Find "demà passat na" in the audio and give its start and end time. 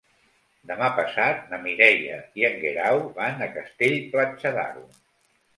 0.69-1.59